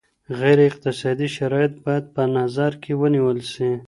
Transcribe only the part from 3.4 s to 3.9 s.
سي.